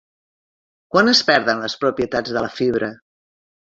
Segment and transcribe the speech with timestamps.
[0.95, 2.91] Quan es perden les propietats de la fibra?